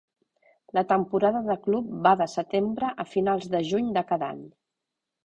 [0.77, 4.41] La temporada de Club va de setembre a finals de juny de cada any.